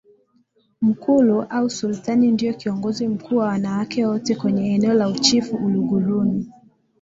[0.81, 6.49] Mkulu au Sultana ndiyo Kiongozi Mkuu wa wanawake wote kwenye eneo la Uchifu Uluguruni